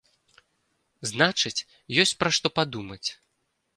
[1.11, 1.65] Значыць,
[2.05, 3.05] ёсць пра што падумаць.